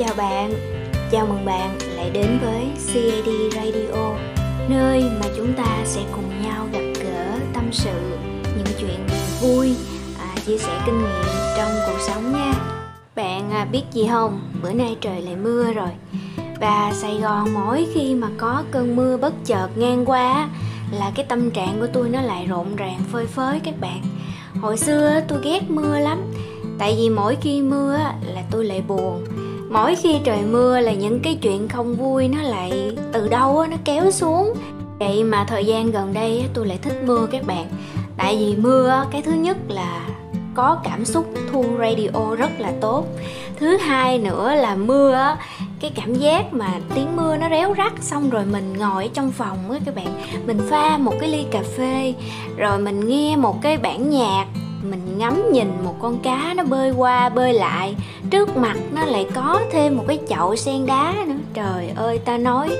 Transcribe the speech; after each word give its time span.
chào 0.00 0.14
bạn. 0.16 0.52
Chào 1.10 1.26
mừng 1.26 1.44
bạn 1.44 1.78
lại 1.96 2.10
đến 2.10 2.38
với 2.42 2.66
CAD 2.86 3.28
Radio 3.54 4.12
Nơi 4.68 5.02
mà 5.02 5.26
chúng 5.36 5.52
ta 5.52 5.78
sẽ 5.84 6.00
cùng 6.12 6.42
nhau 6.42 6.66
gặp 6.72 7.02
gỡ, 7.02 7.38
tâm 7.54 7.64
sự 7.72 8.00
Những 8.56 8.76
chuyện 8.80 9.06
vui, 9.40 9.74
à, 10.18 10.34
chia 10.46 10.58
sẻ 10.58 10.80
kinh 10.86 10.98
nghiệm 10.98 11.24
trong 11.56 11.70
cuộc 11.86 11.98
sống 12.06 12.32
nha. 12.32 12.54
Bạn 13.16 13.50
à, 13.50 13.64
biết 13.64 13.82
gì 13.92 14.06
không, 14.10 14.40
bữa 14.62 14.72
nay 14.72 14.96
trời 15.00 15.22
lại 15.22 15.36
mưa 15.36 15.72
rồi. 15.72 15.90
Và 16.60 16.92
Sài 16.94 17.18
Gòn 17.18 17.54
mỗi 17.54 17.86
khi 17.94 18.14
mà 18.14 18.28
có 18.38 18.62
cơn 18.70 18.96
mưa 18.96 19.16
bất 19.16 19.32
chợt 19.44 19.68
ngang 19.76 20.04
qua 20.06 20.48
Là 20.92 21.12
cái 21.14 21.26
tâm 21.28 21.50
trạng 21.50 21.80
của 21.80 21.86
tôi 21.92 22.08
nó 22.08 22.22
lại 22.22 22.46
rộn 22.46 22.76
ràng 22.76 23.00
phơi 23.12 23.26
phới 23.26 23.60
các 23.60 23.74
bạn. 23.80 24.02
Hồi 24.60 24.76
xưa 24.76 25.20
tôi 25.28 25.38
ghét 25.42 25.70
mưa 25.70 25.98
lắm. 25.98 26.18
Tại 26.78 26.96
vì 26.98 27.08
mỗi 27.08 27.36
khi 27.40 27.62
mưa 27.62 27.98
là 28.34 28.42
tôi 28.50 28.64
lại 28.64 28.82
buồn 28.88 29.24
mỗi 29.70 29.96
khi 29.96 30.18
trời 30.24 30.42
mưa 30.42 30.80
là 30.80 30.92
những 30.92 31.20
cái 31.20 31.38
chuyện 31.42 31.68
không 31.68 31.94
vui 31.94 32.28
nó 32.28 32.42
lại 32.42 32.96
từ 33.12 33.28
đâu 33.28 33.66
nó 33.70 33.76
kéo 33.84 34.10
xuống. 34.10 34.54
Vậy 34.98 35.24
mà 35.24 35.44
thời 35.48 35.64
gian 35.64 35.90
gần 35.90 36.12
đây 36.12 36.44
tôi 36.54 36.66
lại 36.66 36.78
thích 36.82 37.02
mưa 37.06 37.26
các 37.32 37.46
bạn. 37.46 37.66
Tại 38.16 38.36
vì 38.36 38.56
mưa 38.56 39.04
cái 39.10 39.22
thứ 39.22 39.32
nhất 39.32 39.56
là 39.68 40.08
có 40.54 40.78
cảm 40.84 41.04
xúc, 41.04 41.26
thu 41.52 41.64
radio 41.78 42.36
rất 42.38 42.50
là 42.58 42.72
tốt. 42.80 43.04
Thứ 43.56 43.76
hai 43.76 44.18
nữa 44.18 44.54
là 44.54 44.74
mưa 44.74 45.36
cái 45.80 45.92
cảm 45.94 46.14
giác 46.14 46.54
mà 46.54 46.68
tiếng 46.94 47.16
mưa 47.16 47.36
nó 47.36 47.48
réo 47.50 47.74
rắt, 47.78 47.92
xong 48.00 48.30
rồi 48.30 48.44
mình 48.44 48.78
ngồi 48.78 49.04
ở 49.04 49.10
trong 49.14 49.32
phòng 49.32 49.70
á 49.70 49.78
các 49.86 49.94
bạn. 49.94 50.20
Mình 50.46 50.60
pha 50.70 50.98
một 50.98 51.14
cái 51.20 51.28
ly 51.28 51.44
cà 51.50 51.62
phê, 51.76 52.14
rồi 52.56 52.78
mình 52.78 53.08
nghe 53.08 53.36
một 53.36 53.62
cái 53.62 53.76
bản 53.76 54.10
nhạc 54.10 54.46
mình 54.82 55.18
ngắm 55.18 55.52
nhìn 55.52 55.72
một 55.84 55.94
con 56.00 56.18
cá 56.18 56.54
nó 56.56 56.64
bơi 56.64 56.90
qua 56.90 57.28
bơi 57.28 57.52
lại. 57.52 57.94
Trước 58.30 58.56
mặt 58.56 58.76
nó 58.94 59.04
lại 59.04 59.26
có 59.34 59.60
thêm 59.72 59.96
một 59.96 60.04
cái 60.08 60.18
chậu 60.28 60.56
sen 60.56 60.86
đá 60.86 61.14
nữa. 61.26 61.34
Trời 61.54 61.92
ơi 61.96 62.18
ta 62.18 62.38
nói 62.38 62.76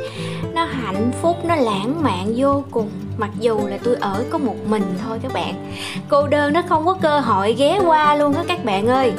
nó 0.54 0.64
hạnh 0.64 1.10
phúc 1.22 1.36
nó 1.44 1.56
lãng 1.56 2.02
mạn 2.02 2.32
vô 2.36 2.64
cùng. 2.70 2.90
Mặc 3.18 3.30
dù 3.40 3.60
là 3.66 3.78
tôi 3.84 3.96
ở 4.00 4.24
có 4.30 4.38
một 4.38 4.56
mình 4.68 4.84
thôi 5.04 5.18
các 5.22 5.32
bạn. 5.32 5.72
Cô 6.08 6.26
đơn 6.26 6.52
nó 6.52 6.62
không 6.68 6.86
có 6.86 6.94
cơ 6.94 7.20
hội 7.20 7.54
ghé 7.58 7.80
qua 7.86 8.14
luôn 8.14 8.34
á 8.34 8.44
các 8.48 8.64
bạn 8.64 8.88
ơi. 8.88 9.12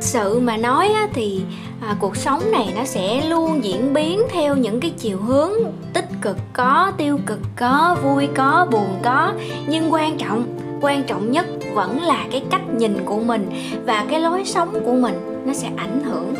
Sự 0.00 0.40
mà 0.40 0.56
nói 0.56 0.88
á, 0.88 1.08
thì 1.14 1.42
à, 1.80 1.96
cuộc 2.00 2.16
sống 2.16 2.50
này 2.50 2.72
nó 2.76 2.84
sẽ 2.84 3.26
luôn 3.28 3.64
diễn 3.64 3.94
biến 3.94 4.20
theo 4.32 4.56
những 4.56 4.80
cái 4.80 4.90
chiều 4.90 5.18
hướng 5.18 5.52
tích 5.92 6.08
cực 6.22 6.36
có 6.52 6.92
tiêu 6.96 7.18
cực 7.26 7.38
có 7.56 7.96
vui 8.02 8.28
có 8.34 8.66
buồn 8.70 8.98
có. 9.02 9.32
Nhưng 9.66 9.92
quan 9.92 10.18
trọng 10.18 10.44
quan 10.80 11.02
trọng 11.04 11.32
nhất 11.32 11.46
vẫn 11.74 12.02
là 12.02 12.26
cái 12.30 12.42
cách 12.50 12.74
nhìn 12.76 12.96
của 13.04 13.18
mình 13.18 13.50
và 13.86 14.04
cái 14.10 14.20
lối 14.20 14.44
sống 14.44 14.68
của 14.84 14.94
mình 14.94 15.42
nó 15.46 15.52
sẽ 15.52 15.68
ảnh 15.76 16.02
hưởng. 16.04 16.34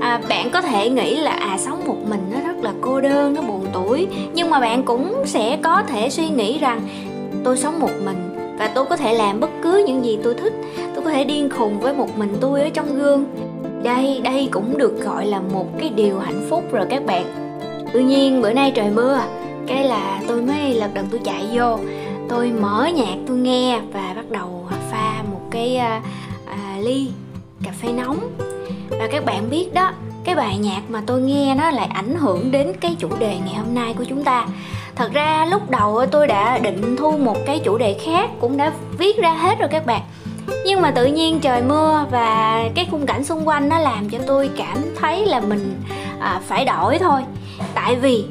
À, 0.00 0.20
bạn 0.28 0.50
có 0.50 0.62
thể 0.62 0.90
nghĩ 0.90 1.16
là 1.16 1.30
à 1.30 1.58
sống 1.58 1.82
một 1.86 1.96
mình 2.08 2.20
nó 2.32 2.40
rất 2.40 2.56
là 2.62 2.72
cô 2.80 3.00
đơn 3.00 3.34
nó 3.34 3.42
buồn 3.42 3.66
tuổi 3.72 4.06
nhưng 4.34 4.50
mà 4.50 4.60
bạn 4.60 4.82
cũng 4.82 5.14
sẽ 5.26 5.58
có 5.62 5.82
thể 5.82 6.10
suy 6.10 6.28
nghĩ 6.28 6.58
rằng 6.58 6.80
tôi 7.44 7.56
sống 7.56 7.80
một 7.80 7.90
mình 8.04 8.34
và 8.58 8.68
tôi 8.74 8.84
có 8.84 8.96
thể 8.96 9.14
làm 9.14 9.40
bất 9.40 9.50
cứ 9.62 9.84
những 9.86 10.04
gì 10.04 10.18
tôi 10.22 10.34
thích. 10.34 10.52
Tôi 10.94 11.04
có 11.04 11.10
thể 11.10 11.24
điên 11.24 11.50
khùng 11.50 11.80
với 11.80 11.94
một 11.94 12.18
mình 12.18 12.36
tôi 12.40 12.60
ở 12.60 12.68
trong 12.74 12.98
gương. 12.98 13.24
Đây 13.82 14.20
đây 14.24 14.48
cũng 14.50 14.78
được 14.78 15.04
gọi 15.04 15.26
là 15.26 15.40
một 15.40 15.66
cái 15.80 15.88
điều 15.88 16.18
hạnh 16.18 16.46
phúc 16.50 16.64
rồi 16.72 16.86
các 16.90 17.06
bạn. 17.06 17.24
Tuy 17.92 18.04
nhiên 18.04 18.42
bữa 18.42 18.52
nay 18.52 18.72
trời 18.74 18.90
mưa 18.94 19.20
cái 19.66 19.84
là 19.84 20.20
tôi 20.28 20.42
mới 20.42 20.74
lật 20.74 20.88
đật 20.94 21.04
tôi 21.10 21.20
chạy 21.24 21.46
vô 21.52 21.78
tôi 22.34 22.52
mở 22.60 22.88
nhạc 22.94 23.16
tôi 23.26 23.36
nghe 23.36 23.80
và 23.92 24.12
bắt 24.16 24.30
đầu 24.30 24.68
pha 24.90 25.22
một 25.32 25.40
cái 25.50 25.76
à, 25.76 26.02
à, 26.46 26.78
ly 26.80 27.08
cà 27.64 27.70
phê 27.82 27.88
nóng. 27.92 28.18
Và 28.88 29.08
các 29.12 29.24
bạn 29.24 29.50
biết 29.50 29.74
đó 29.74 29.92
cái 30.24 30.34
bài 30.34 30.58
nhạc 30.58 30.80
mà 30.88 31.02
tôi 31.06 31.20
nghe 31.20 31.54
nó 31.54 31.70
lại 31.70 31.86
ảnh 31.86 32.14
hưởng 32.14 32.50
đến 32.50 32.72
cái 32.80 32.96
chủ 32.98 33.08
đề 33.18 33.38
ngày 33.44 33.54
hôm 33.54 33.74
nay 33.74 33.94
của 33.98 34.04
chúng 34.08 34.24
ta. 34.24 34.46
Thật 34.94 35.12
ra 35.12 35.46
lúc 35.50 35.70
đầu 35.70 36.06
tôi 36.06 36.26
đã 36.26 36.58
định 36.58 36.96
thu 36.96 37.10
một 37.10 37.36
cái 37.46 37.60
chủ 37.64 37.78
đề 37.78 37.98
khác 38.04 38.30
cũng 38.40 38.56
đã 38.56 38.72
viết 38.98 39.16
ra 39.16 39.34
hết 39.34 39.58
rồi 39.58 39.68
các 39.68 39.86
bạn. 39.86 40.00
Nhưng 40.66 40.80
mà 40.80 40.90
tự 40.90 41.06
nhiên 41.06 41.40
trời 41.40 41.62
mưa 41.62 42.06
và 42.10 42.62
cái 42.74 42.88
khung 42.90 43.06
cảnh 43.06 43.24
xung 43.24 43.48
quanh 43.48 43.68
nó 43.68 43.78
làm 43.78 44.10
cho 44.10 44.18
tôi 44.26 44.50
cảm 44.56 44.78
thấy 45.00 45.26
là 45.26 45.40
mình 45.40 45.82
à, 46.20 46.40
phải 46.46 46.64
đổi 46.64 46.98
thôi. 46.98 47.20
Tại 47.74 47.96
vì 47.96 48.24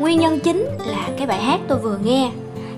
nguyên 0.00 0.20
nhân 0.20 0.40
chính 0.40 0.66
là 0.78 1.08
cái 1.18 1.26
bài 1.26 1.42
hát 1.42 1.60
tôi 1.68 1.78
vừa 1.78 1.98
nghe 2.04 2.30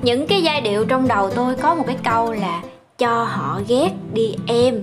những 0.02 0.26
cái 0.26 0.42
giai 0.42 0.60
điệu 0.60 0.84
trong 0.84 1.08
đầu 1.08 1.30
tôi 1.30 1.54
có 1.54 1.74
một 1.74 1.84
cái 1.86 1.96
câu 2.04 2.32
là 2.32 2.62
cho 2.98 3.24
họ 3.24 3.60
ghét 3.68 3.90
đi 4.12 4.34
em. 4.46 4.82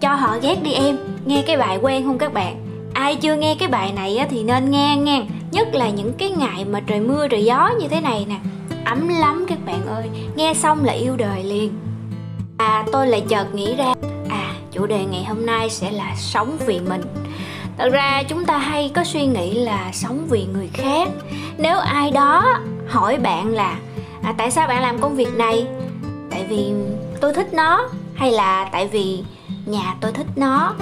Cho 0.00 0.14
họ 0.14 0.36
ghét 0.42 0.62
đi 0.62 0.72
em, 0.72 0.96
nghe 1.24 1.42
cái 1.46 1.56
bài 1.56 1.78
quen 1.82 2.04
không 2.04 2.18
các 2.18 2.32
bạn? 2.32 2.56
Ai 2.94 3.16
chưa 3.16 3.36
nghe 3.36 3.56
cái 3.58 3.68
bài 3.68 3.92
này 3.92 4.26
thì 4.30 4.42
nên 4.42 4.70
nghe 4.70 4.96
nghe 4.96 5.22
nhất 5.52 5.68
là 5.72 5.90
những 5.90 6.12
cái 6.12 6.30
ngày 6.30 6.64
mà 6.64 6.80
trời 6.80 7.00
mưa, 7.00 7.28
trời 7.28 7.44
gió 7.44 7.70
như 7.80 7.88
thế 7.88 8.00
này 8.00 8.26
nè. 8.28 8.36
Ấm 8.84 9.08
lắm 9.08 9.46
các 9.48 9.58
bạn 9.66 9.86
ơi, 9.86 10.08
nghe 10.36 10.54
xong 10.54 10.84
là 10.84 10.92
yêu 10.92 11.16
đời 11.16 11.42
liền. 11.42 11.72
À 12.56 12.84
tôi 12.92 13.06
lại 13.06 13.22
chợt 13.28 13.54
nghĩ 13.54 13.76
ra 13.76 13.94
à 14.28 14.54
chủ 14.72 14.86
đề 14.86 15.04
ngày 15.04 15.24
hôm 15.24 15.46
nay 15.46 15.70
sẽ 15.70 15.90
là 15.90 16.14
sống 16.16 16.56
vì 16.66 16.80
mình. 16.80 17.02
Thật 17.78 17.88
ra 17.92 18.22
chúng 18.28 18.44
ta 18.44 18.58
hay 18.58 18.90
có 18.94 19.04
suy 19.04 19.26
nghĩ 19.26 19.54
là 19.54 19.90
sống 19.92 20.26
vì 20.30 20.46
người 20.52 20.70
khác. 20.72 21.08
Nếu 21.58 21.78
ai 21.78 22.10
đó 22.10 22.58
hỏi 22.88 23.16
bạn 23.16 23.54
là 23.54 23.78
à, 24.26 24.34
tại 24.38 24.50
sao 24.50 24.68
bạn 24.68 24.82
làm 24.82 24.98
công 25.00 25.16
việc 25.16 25.34
này? 25.34 25.66
Tại 26.30 26.46
vì 26.48 26.72
tôi 27.20 27.32
thích 27.32 27.54
nó 27.54 27.88
hay 28.14 28.30
là 28.30 28.68
tại 28.72 28.86
vì 28.86 29.22
nhà 29.66 29.94
tôi 30.00 30.12
thích 30.12 30.26
nó? 30.36 30.74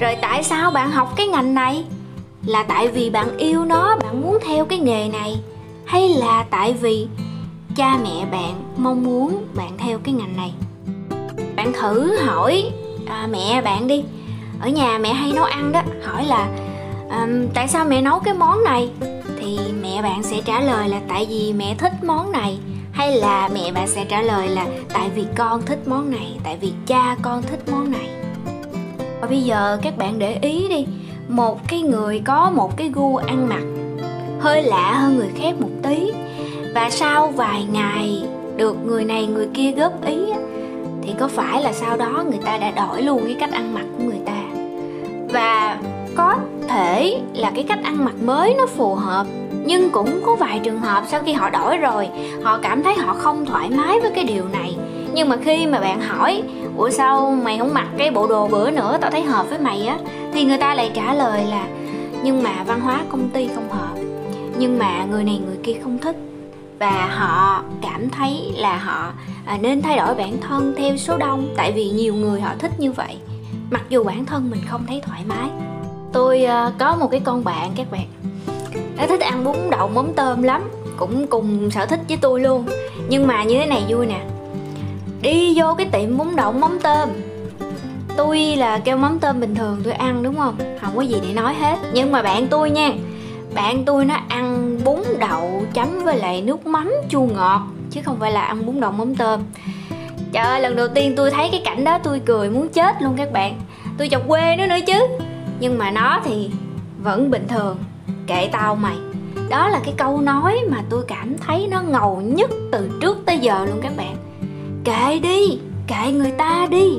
Rồi 0.00 0.16
tại 0.22 0.42
sao 0.42 0.70
bạn 0.70 0.90
học 0.90 1.12
cái 1.16 1.26
ngành 1.26 1.54
này? 1.54 1.84
Là 2.46 2.62
tại 2.62 2.88
vì 2.88 3.10
bạn 3.10 3.38
yêu 3.38 3.64
nó 3.64 3.96
bạn 3.96 4.22
muốn 4.22 4.38
theo 4.46 4.64
cái 4.64 4.78
nghề 4.78 5.08
này? 5.08 5.40
Hay 5.84 6.08
là 6.08 6.44
tại 6.50 6.72
vì 6.72 7.08
cha 7.76 7.98
mẹ 8.02 8.26
bạn 8.30 8.54
mong 8.76 9.04
muốn 9.04 9.44
bạn 9.54 9.70
theo 9.78 9.98
cái 9.98 10.14
ngành 10.14 10.36
này? 10.36 10.52
Bạn 11.56 11.72
thử 11.72 12.16
hỏi 12.16 12.70
à, 13.06 13.28
mẹ 13.30 13.62
bạn 13.62 13.86
đi. 13.86 14.04
Ở 14.60 14.68
nhà 14.68 14.98
mẹ 14.98 15.12
hay 15.12 15.32
nấu 15.32 15.44
ăn 15.44 15.72
đó 15.72 15.82
hỏi 16.04 16.24
là 16.24 16.48
à, 17.10 17.28
tại 17.54 17.68
sao 17.68 17.84
mẹ 17.84 18.02
nấu 18.02 18.18
cái 18.18 18.34
món 18.34 18.64
này? 18.64 18.90
Mẹ 20.02 20.08
bạn 20.08 20.22
sẽ 20.22 20.40
trả 20.44 20.60
lời 20.60 20.88
là 20.88 21.00
tại 21.08 21.26
vì 21.30 21.52
mẹ 21.52 21.74
thích 21.78 21.92
món 22.04 22.32
này, 22.32 22.58
hay 22.92 23.16
là 23.16 23.48
mẹ 23.54 23.72
bạn 23.72 23.86
sẽ 23.88 24.04
trả 24.04 24.22
lời 24.22 24.48
là 24.48 24.66
tại 24.94 25.10
vì 25.14 25.24
con 25.36 25.62
thích 25.62 25.78
món 25.86 26.10
này, 26.10 26.38
tại 26.44 26.56
vì 26.60 26.72
cha 26.86 27.16
con 27.22 27.42
thích 27.42 27.60
món 27.72 27.90
này. 27.90 28.08
Và 29.20 29.26
bây 29.28 29.42
giờ 29.42 29.78
các 29.82 29.98
bạn 29.98 30.18
để 30.18 30.38
ý 30.42 30.68
đi, 30.68 30.86
một 31.28 31.68
cái 31.68 31.80
người 31.80 32.22
có 32.24 32.50
một 32.50 32.76
cái 32.76 32.90
gu 32.94 33.16
ăn 33.16 33.48
mặc 33.48 33.62
hơi 34.40 34.62
lạ 34.62 34.92
hơn 34.92 35.16
người 35.16 35.30
khác 35.36 35.54
một 35.60 35.70
tí. 35.82 36.12
Và 36.74 36.90
sau 36.90 37.28
vài 37.28 37.64
ngày 37.72 38.22
được 38.56 38.76
người 38.86 39.04
này 39.04 39.26
người 39.26 39.48
kia 39.54 39.72
góp 39.72 40.04
ý 40.04 40.18
thì 41.02 41.14
có 41.18 41.28
phải 41.28 41.62
là 41.62 41.72
sau 41.72 41.96
đó 41.96 42.24
người 42.30 42.40
ta 42.44 42.58
đã 42.58 42.70
đổi 42.70 43.02
luôn 43.02 43.22
cái 43.24 43.36
cách 43.40 43.52
ăn 43.52 43.74
mặc 43.74 43.84
của 43.98 44.04
người 44.04 44.20
ta? 44.26 44.42
Và 45.32 45.78
có 46.16 46.36
thể 46.68 47.20
là 47.34 47.50
cái 47.54 47.64
cách 47.68 47.78
ăn 47.84 48.04
mặc 48.04 48.14
mới 48.24 48.54
nó 48.58 48.66
phù 48.66 48.94
hợp 48.94 49.26
nhưng 49.64 49.90
cũng 49.90 50.20
có 50.26 50.36
vài 50.36 50.60
trường 50.64 50.80
hợp 50.80 51.04
sau 51.08 51.20
khi 51.26 51.32
họ 51.32 51.50
đổi 51.50 51.76
rồi, 51.76 52.08
họ 52.42 52.58
cảm 52.62 52.82
thấy 52.82 52.94
họ 52.94 53.14
không 53.14 53.46
thoải 53.46 53.70
mái 53.70 54.00
với 54.00 54.10
cái 54.14 54.24
điều 54.24 54.44
này. 54.48 54.76
Nhưng 55.14 55.28
mà 55.28 55.36
khi 55.36 55.66
mà 55.66 55.80
bạn 55.80 56.00
hỏi, 56.00 56.42
ủa 56.76 56.90
sao 56.90 57.30
mày 57.44 57.58
không 57.58 57.74
mặc 57.74 57.88
cái 57.98 58.10
bộ 58.10 58.26
đồ 58.26 58.48
bữa 58.48 58.70
nữa, 58.70 58.98
tao 59.00 59.10
thấy 59.10 59.22
hợp 59.22 59.50
với 59.50 59.58
mày 59.58 59.86
á? 59.86 59.98
Thì 60.32 60.44
người 60.44 60.58
ta 60.58 60.74
lại 60.74 60.90
trả 60.94 61.14
lời 61.14 61.44
là, 61.50 61.66
nhưng 62.22 62.42
mà 62.42 62.64
văn 62.66 62.80
hóa 62.80 63.00
công 63.08 63.28
ty 63.28 63.48
không 63.54 63.70
hợp. 63.70 63.94
Nhưng 64.58 64.78
mà 64.78 65.04
người 65.10 65.24
này 65.24 65.40
người 65.46 65.56
kia 65.62 65.76
không 65.82 65.98
thích. 65.98 66.16
Và 66.78 67.08
họ 67.16 67.62
cảm 67.82 68.10
thấy 68.10 68.52
là 68.56 68.76
họ 68.76 69.12
à, 69.46 69.58
nên 69.60 69.82
thay 69.82 69.96
đổi 69.96 70.14
bản 70.14 70.40
thân 70.40 70.74
theo 70.76 70.96
số 70.96 71.16
đông, 71.18 71.48
tại 71.56 71.72
vì 71.72 71.90
nhiều 71.90 72.14
người 72.14 72.40
họ 72.40 72.50
thích 72.58 72.80
như 72.80 72.92
vậy. 72.92 73.16
Mặc 73.70 73.82
dù 73.88 74.04
bản 74.04 74.24
thân 74.24 74.50
mình 74.50 74.60
không 74.68 74.84
thấy 74.86 75.02
thoải 75.06 75.20
mái. 75.28 75.48
Tôi 76.12 76.44
à, 76.44 76.72
có 76.78 76.96
một 76.96 77.08
cái 77.10 77.20
con 77.20 77.44
bạn, 77.44 77.70
các 77.76 77.90
bạn 77.90 78.06
nó 79.00 79.06
thích 79.06 79.20
ăn 79.20 79.44
bún 79.44 79.56
đậu 79.70 79.88
mắm 79.88 80.12
tôm 80.16 80.42
lắm, 80.42 80.70
cũng 80.96 81.26
cùng 81.26 81.70
sở 81.70 81.86
thích 81.86 82.00
với 82.08 82.18
tôi 82.20 82.40
luôn. 82.40 82.66
Nhưng 83.08 83.26
mà 83.26 83.44
như 83.44 83.58
thế 83.58 83.66
này 83.66 83.84
vui 83.88 84.06
nè. 84.06 84.20
Đi 85.22 85.52
vô 85.56 85.74
cái 85.78 85.86
tiệm 85.92 86.16
bún 86.16 86.36
đậu 86.36 86.52
mắm 86.52 86.78
tôm. 86.82 87.08
Tôi 88.16 88.38
là 88.38 88.78
kêu 88.78 88.96
mắm 88.96 89.18
tôm 89.18 89.40
bình 89.40 89.54
thường 89.54 89.80
tôi 89.84 89.92
ăn 89.92 90.22
đúng 90.22 90.36
không? 90.36 90.56
Không 90.80 90.96
có 90.96 91.02
gì 91.02 91.16
để 91.22 91.34
nói 91.34 91.54
hết. 91.54 91.76
Nhưng 91.92 92.12
mà 92.12 92.22
bạn 92.22 92.46
tôi 92.46 92.70
nha, 92.70 92.90
bạn 93.54 93.84
tôi 93.84 94.04
nó 94.04 94.16
ăn 94.28 94.78
bún 94.84 94.98
đậu 95.18 95.62
chấm 95.74 96.04
với 96.04 96.16
lại 96.16 96.42
nước 96.42 96.66
mắm 96.66 96.92
chua 97.08 97.26
ngọt, 97.34 97.66
chứ 97.90 98.00
không 98.04 98.16
phải 98.20 98.32
là 98.32 98.40
ăn 98.40 98.66
bún 98.66 98.80
đậu 98.80 98.92
mắm 98.92 99.14
tôm. 99.14 99.40
Trời 100.32 100.44
ơi, 100.44 100.60
lần 100.60 100.76
đầu 100.76 100.88
tiên 100.88 101.14
tôi 101.16 101.30
thấy 101.30 101.48
cái 101.52 101.62
cảnh 101.64 101.84
đó 101.84 101.98
tôi 101.98 102.20
cười 102.26 102.50
muốn 102.50 102.68
chết 102.68 103.02
luôn 103.02 103.14
các 103.16 103.32
bạn. 103.32 103.60
Tôi 103.98 104.08
chọc 104.08 104.28
quê 104.28 104.56
nó 104.56 104.66
nữa 104.66 104.78
chứ. 104.86 105.06
Nhưng 105.60 105.78
mà 105.78 105.90
nó 105.90 106.20
thì 106.24 106.50
vẫn 107.02 107.30
bình 107.30 107.48
thường 107.48 107.76
kệ 108.30 108.48
tao 108.52 108.74
mày. 108.74 108.96
Đó 109.48 109.68
là 109.68 109.80
cái 109.84 109.94
câu 109.96 110.20
nói 110.20 110.60
mà 110.70 110.78
tôi 110.90 111.04
cảm 111.08 111.38
thấy 111.38 111.66
nó 111.70 111.82
ngầu 111.82 112.20
nhất 112.24 112.50
từ 112.72 112.90
trước 113.00 113.18
tới 113.26 113.38
giờ 113.38 113.64
luôn 113.64 113.80
các 113.82 113.92
bạn. 113.96 114.16
Kệ 114.84 115.18
đi, 115.18 115.58
kệ 115.86 116.12
người 116.12 116.30
ta 116.30 116.66
đi. 116.70 116.98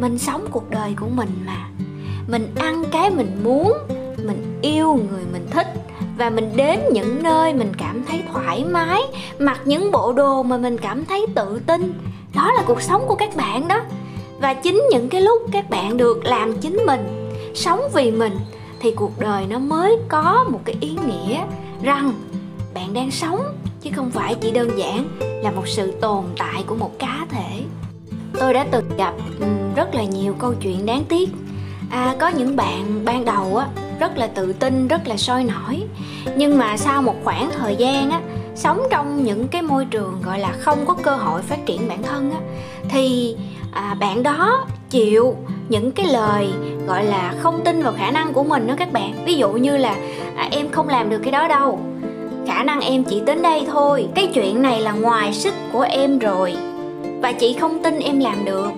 Mình 0.00 0.18
sống 0.18 0.46
cuộc 0.50 0.70
đời 0.70 0.94
của 1.00 1.06
mình 1.08 1.28
mà. 1.46 1.68
Mình 2.28 2.54
ăn 2.56 2.84
cái 2.90 3.10
mình 3.10 3.40
muốn, 3.44 3.72
mình 4.24 4.58
yêu 4.62 4.94
người 5.10 5.22
mình 5.32 5.46
thích 5.50 5.66
và 6.18 6.30
mình 6.30 6.52
đến 6.56 6.80
những 6.92 7.22
nơi 7.22 7.54
mình 7.54 7.72
cảm 7.78 8.04
thấy 8.08 8.22
thoải 8.32 8.64
mái, 8.64 9.02
mặc 9.38 9.60
những 9.64 9.92
bộ 9.92 10.12
đồ 10.12 10.42
mà 10.42 10.56
mình 10.56 10.78
cảm 10.78 11.04
thấy 11.04 11.26
tự 11.34 11.60
tin. 11.66 11.92
Đó 12.34 12.52
là 12.52 12.62
cuộc 12.66 12.82
sống 12.82 13.04
của 13.06 13.14
các 13.14 13.36
bạn 13.36 13.68
đó. 13.68 13.80
Và 14.40 14.54
chính 14.54 14.82
những 14.90 15.08
cái 15.08 15.20
lúc 15.20 15.42
các 15.52 15.70
bạn 15.70 15.96
được 15.96 16.24
làm 16.24 16.60
chính 16.60 16.76
mình, 16.86 17.30
sống 17.54 17.80
vì 17.94 18.10
mình 18.10 18.38
thì 18.84 18.92
cuộc 18.96 19.18
đời 19.18 19.46
nó 19.46 19.58
mới 19.58 19.96
có 20.08 20.44
một 20.50 20.60
cái 20.64 20.76
ý 20.80 20.96
nghĩa 21.06 21.44
rằng 21.82 22.12
bạn 22.74 22.94
đang 22.94 23.10
sống 23.10 23.40
chứ 23.80 23.90
không 23.96 24.10
phải 24.10 24.34
chỉ 24.34 24.50
đơn 24.50 24.70
giản 24.78 25.08
là 25.20 25.50
một 25.50 25.68
sự 25.68 25.92
tồn 26.00 26.24
tại 26.38 26.64
của 26.66 26.74
một 26.74 26.98
cá 26.98 27.26
thể. 27.28 27.62
Tôi 28.38 28.54
đã 28.54 28.66
từng 28.70 28.96
gặp 28.98 29.14
ừ, 29.40 29.46
rất 29.76 29.94
là 29.94 30.04
nhiều 30.04 30.34
câu 30.38 30.54
chuyện 30.60 30.86
đáng 30.86 31.04
tiếc. 31.04 31.30
À, 31.90 32.16
có 32.18 32.28
những 32.28 32.56
bạn 32.56 33.04
ban 33.04 33.24
đầu 33.24 33.56
á 33.56 33.68
rất 34.00 34.18
là 34.18 34.26
tự 34.26 34.52
tin 34.52 34.88
rất 34.88 35.06
là 35.06 35.16
sôi 35.16 35.44
nổi. 35.44 35.82
Nhưng 36.36 36.58
mà 36.58 36.76
sau 36.76 37.02
một 37.02 37.16
khoảng 37.24 37.50
thời 37.58 37.76
gian 37.76 38.10
á 38.10 38.20
sống 38.54 38.82
trong 38.90 39.24
những 39.24 39.48
cái 39.48 39.62
môi 39.62 39.84
trường 39.84 40.22
gọi 40.22 40.38
là 40.38 40.52
không 40.60 40.86
có 40.86 40.94
cơ 41.02 41.16
hội 41.16 41.42
phát 41.42 41.66
triển 41.66 41.88
bản 41.88 42.02
thân 42.02 42.30
á 42.30 42.40
thì 42.88 43.36
à, 43.72 43.96
bạn 44.00 44.22
đó 44.22 44.66
chịu 44.94 45.36
những 45.68 45.92
cái 45.92 46.06
lời 46.06 46.48
gọi 46.86 47.04
là 47.04 47.34
không 47.40 47.60
tin 47.64 47.82
vào 47.82 47.92
khả 47.98 48.10
năng 48.10 48.32
của 48.32 48.44
mình 48.44 48.66
đó 48.66 48.74
các 48.78 48.92
bạn. 48.92 49.12
Ví 49.24 49.34
dụ 49.34 49.52
như 49.52 49.76
là 49.76 49.96
à, 50.36 50.48
em 50.50 50.68
không 50.70 50.88
làm 50.88 51.10
được 51.10 51.18
cái 51.22 51.32
đó 51.32 51.48
đâu. 51.48 51.78
Khả 52.46 52.64
năng 52.64 52.80
em 52.80 53.04
chỉ 53.04 53.20
đến 53.20 53.42
đây 53.42 53.66
thôi. 53.72 54.06
Cái 54.14 54.26
chuyện 54.26 54.62
này 54.62 54.80
là 54.80 54.92
ngoài 54.92 55.32
sức 55.32 55.54
của 55.72 55.80
em 55.80 56.18
rồi 56.18 56.56
và 57.22 57.32
chị 57.32 57.56
không 57.60 57.82
tin 57.82 57.98
em 57.98 58.20
làm 58.20 58.44
được. 58.44 58.70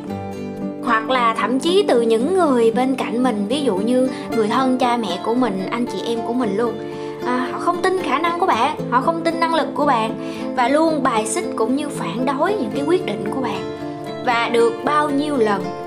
Hoặc 0.85 1.11
là 1.11 1.35
thậm 1.35 1.59
chí 1.59 1.85
từ 1.89 2.01
những 2.01 2.35
người 2.35 2.71
bên 2.71 2.95
cạnh 2.95 3.23
mình 3.23 3.47
ví 3.49 3.63
dụ 3.63 3.77
như 3.77 4.09
người 4.37 4.49
thân 4.49 4.79
cha 4.79 4.97
mẹ 4.97 5.19
của 5.25 5.35
mình 5.35 5.67
anh 5.71 5.87
chị 5.87 5.99
em 6.07 6.19
của 6.27 6.33
mình 6.33 6.57
luôn. 6.57 6.75
À, 7.27 7.49
họ 7.53 7.59
không 7.59 7.83
tin 7.83 8.03
khả 8.03 8.19
năng 8.19 8.41
của 8.41 8.47
bạn 8.47 8.77
họ 8.91 9.01
không 9.01 9.21
tin 9.25 9.41
năng 9.41 9.55
lực 9.55 9.69
của 9.75 9.87
bạn 9.87 10.15
và 10.57 10.69
luôn 10.69 11.03
bài 11.03 11.27
xích 11.27 11.45
cũng 11.57 11.77
như 11.77 11.89
phản 11.89 12.27
đối 12.27 12.53
những 12.53 12.71
cái 12.75 12.85
quyết 12.87 13.07
định 13.07 13.25
của 13.35 13.41
bạn. 13.41 13.63
Và 14.27 14.49
được 14.53 14.73
bao 14.85 15.11
nhiêu 15.11 15.37
lần 15.37 15.86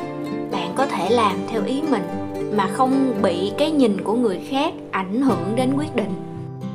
có 0.79 0.85
thể 0.85 1.09
làm 1.09 1.37
theo 1.47 1.61
ý 1.65 1.81
mình 1.89 2.03
mà 2.53 2.67
không 2.73 3.21
bị 3.21 3.51
cái 3.57 3.71
nhìn 3.71 4.03
của 4.03 4.13
người 4.13 4.39
khác 4.49 4.73
ảnh 4.91 5.21
hưởng 5.21 5.55
đến 5.55 5.73
quyết 5.77 5.95
định. 5.95 6.13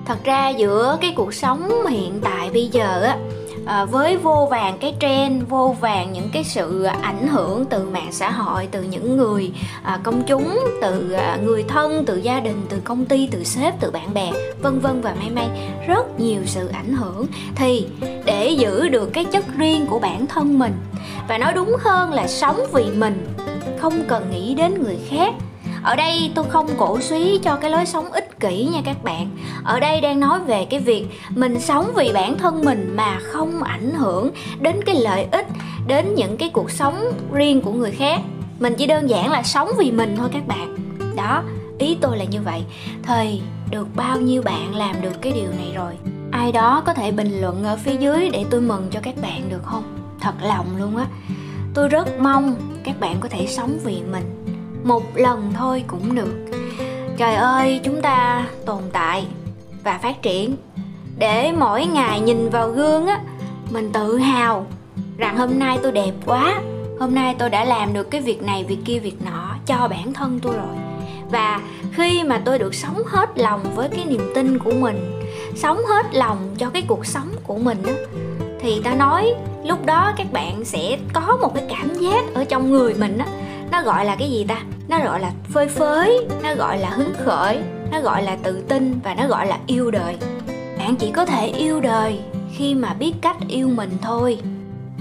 Thật 0.04 0.24
ra 0.24 0.48
giữa 0.48 0.98
cái 1.00 1.12
cuộc 1.16 1.34
sống 1.34 1.86
hiện 1.86 2.20
tại 2.22 2.50
bây 2.52 2.68
giờ 2.68 3.02
á 3.02 3.18
à, 3.66 3.84
với 3.84 4.16
vô 4.16 4.48
vàng 4.50 4.78
cái 4.80 4.94
trend 5.00 5.42
vô 5.48 5.76
vàng 5.80 6.12
những 6.12 6.28
cái 6.32 6.44
sự 6.44 6.84
ảnh 6.84 7.26
hưởng 7.26 7.64
từ 7.64 7.88
mạng 7.90 8.12
xã 8.12 8.30
hội 8.30 8.68
từ 8.70 8.82
những 8.82 9.16
người 9.16 9.52
à, 9.82 9.98
công 10.02 10.22
chúng 10.26 10.58
từ 10.82 11.12
à, 11.12 11.38
người 11.44 11.62
thân 11.68 12.04
từ 12.06 12.16
gia 12.16 12.40
đình 12.40 12.62
từ 12.68 12.80
công 12.84 13.04
ty 13.04 13.28
từ 13.32 13.44
sếp 13.44 13.80
từ 13.80 13.90
bạn 13.90 14.14
bè 14.14 14.32
vân 14.62 14.80
vân 14.80 15.00
và 15.00 15.14
may 15.14 15.30
may 15.30 15.48
rất 15.86 16.20
nhiều 16.20 16.40
sự 16.46 16.68
ảnh 16.68 16.92
hưởng 16.92 17.26
thì 17.54 17.86
để 18.24 18.48
giữ 18.48 18.88
được 18.88 19.10
cái 19.12 19.24
chất 19.24 19.44
riêng 19.58 19.86
của 19.86 19.98
bản 19.98 20.26
thân 20.26 20.58
mình 20.58 20.72
và 21.28 21.38
nói 21.38 21.52
đúng 21.52 21.76
hơn 21.80 22.12
là 22.12 22.26
sống 22.26 22.60
vì 22.72 22.84
mình 22.84 23.26
không 23.84 24.04
cần 24.08 24.30
nghĩ 24.30 24.54
đến 24.54 24.82
người 24.82 24.98
khác. 25.08 25.34
Ở 25.82 25.96
đây 25.96 26.32
tôi 26.34 26.44
không 26.48 26.68
cổ 26.76 27.00
suý 27.00 27.38
cho 27.38 27.56
cái 27.56 27.70
lối 27.70 27.86
sống 27.86 28.12
ích 28.12 28.40
kỷ 28.40 28.68
nha 28.72 28.80
các 28.84 29.04
bạn. 29.04 29.30
Ở 29.64 29.80
đây 29.80 30.00
đang 30.00 30.20
nói 30.20 30.40
về 30.40 30.64
cái 30.64 30.80
việc 30.80 31.06
mình 31.30 31.60
sống 31.60 31.90
vì 31.96 32.12
bản 32.14 32.38
thân 32.38 32.64
mình 32.64 32.92
mà 32.96 33.18
không 33.22 33.62
ảnh 33.62 33.94
hưởng 33.94 34.30
đến 34.60 34.80
cái 34.86 34.94
lợi 34.94 35.26
ích, 35.32 35.46
đến 35.86 36.14
những 36.14 36.36
cái 36.36 36.48
cuộc 36.48 36.70
sống 36.70 37.04
riêng 37.32 37.60
của 37.60 37.72
người 37.72 37.90
khác. 37.90 38.20
Mình 38.58 38.74
chỉ 38.78 38.86
đơn 38.86 39.10
giản 39.10 39.30
là 39.30 39.42
sống 39.42 39.68
vì 39.78 39.90
mình 39.90 40.14
thôi 40.16 40.28
các 40.32 40.46
bạn. 40.46 40.76
Đó, 41.16 41.42
ý 41.78 41.98
tôi 42.00 42.18
là 42.18 42.24
như 42.24 42.40
vậy. 42.42 42.64
Thời 43.02 43.42
được 43.70 43.86
bao 43.96 44.20
nhiêu 44.20 44.42
bạn 44.42 44.74
làm 44.74 45.02
được 45.02 45.22
cái 45.22 45.32
điều 45.32 45.50
này 45.58 45.72
rồi? 45.74 45.92
Ai 46.30 46.52
đó 46.52 46.82
có 46.86 46.94
thể 46.94 47.12
bình 47.12 47.40
luận 47.40 47.64
ở 47.64 47.76
phía 47.76 47.96
dưới 47.96 48.30
để 48.30 48.44
tôi 48.50 48.60
mừng 48.60 48.86
cho 48.90 49.00
các 49.02 49.14
bạn 49.22 49.48
được 49.48 49.62
không? 49.64 49.84
Thật 50.20 50.34
lòng 50.42 50.66
luôn 50.78 50.96
á 50.96 51.06
tôi 51.74 51.88
rất 51.88 52.20
mong 52.20 52.56
các 52.84 53.00
bạn 53.00 53.16
có 53.20 53.28
thể 53.28 53.46
sống 53.46 53.78
vì 53.84 54.02
mình. 54.12 54.44
Một 54.84 55.02
lần 55.16 55.52
thôi 55.54 55.84
cũng 55.86 56.14
được. 56.14 56.34
Trời 57.16 57.34
ơi, 57.34 57.80
chúng 57.84 58.02
ta 58.02 58.46
tồn 58.66 58.82
tại 58.92 59.26
và 59.84 59.98
phát 59.98 60.22
triển. 60.22 60.56
Để 61.18 61.52
mỗi 61.52 61.86
ngày 61.86 62.20
nhìn 62.20 62.48
vào 62.48 62.70
gương 62.70 63.06
á, 63.06 63.20
mình 63.70 63.92
tự 63.92 64.18
hào 64.18 64.66
rằng 65.16 65.36
hôm 65.36 65.58
nay 65.58 65.78
tôi 65.82 65.92
đẹp 65.92 66.12
quá. 66.26 66.60
Hôm 67.00 67.14
nay 67.14 67.34
tôi 67.38 67.50
đã 67.50 67.64
làm 67.64 67.92
được 67.92 68.10
cái 68.10 68.20
việc 68.20 68.42
này, 68.42 68.64
việc 68.64 68.78
kia, 68.84 68.98
việc 68.98 69.22
nọ 69.24 69.56
cho 69.66 69.88
bản 69.88 70.12
thân 70.12 70.40
tôi 70.42 70.56
rồi. 70.56 70.76
Và 71.30 71.60
khi 71.92 72.24
mà 72.24 72.42
tôi 72.44 72.58
được 72.58 72.74
sống 72.74 73.02
hết 73.06 73.38
lòng 73.38 73.60
với 73.74 73.88
cái 73.88 74.04
niềm 74.04 74.32
tin 74.34 74.58
của 74.58 74.72
mình, 74.80 75.22
sống 75.56 75.78
hết 75.88 76.14
lòng 76.14 76.54
cho 76.58 76.70
cái 76.70 76.82
cuộc 76.88 77.06
sống 77.06 77.28
của 77.46 77.58
mình 77.58 77.82
á 77.86 77.94
thì 78.64 78.80
ta 78.84 78.94
nói, 78.94 79.34
lúc 79.64 79.86
đó 79.86 80.12
các 80.16 80.26
bạn 80.32 80.64
sẽ 80.64 80.98
có 81.12 81.38
một 81.40 81.54
cái 81.54 81.64
cảm 81.68 81.94
giác 81.94 82.24
ở 82.34 82.44
trong 82.44 82.70
người 82.70 82.94
mình 82.94 83.18
á. 83.18 83.26
Nó 83.72 83.82
gọi 83.82 84.04
là 84.04 84.16
cái 84.18 84.30
gì 84.30 84.44
ta? 84.48 84.56
Nó 84.88 84.98
gọi 85.04 85.20
là 85.20 85.30
phơi 85.52 85.68
phới, 85.68 86.26
nó 86.42 86.54
gọi 86.54 86.78
là 86.78 86.88
hứng 86.88 87.12
khởi, 87.24 87.58
nó 87.92 88.00
gọi 88.00 88.22
là 88.22 88.36
tự 88.42 88.62
tin 88.68 89.00
và 89.04 89.14
nó 89.14 89.26
gọi 89.26 89.46
là 89.46 89.58
yêu 89.66 89.90
đời. 89.90 90.16
Bạn 90.78 90.96
chỉ 90.96 91.10
có 91.10 91.26
thể 91.26 91.46
yêu 91.46 91.80
đời 91.80 92.18
khi 92.52 92.74
mà 92.74 92.94
biết 92.94 93.12
cách 93.20 93.36
yêu 93.48 93.68
mình 93.68 93.90
thôi. 94.02 94.38